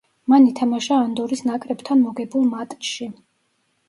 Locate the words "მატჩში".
2.55-3.09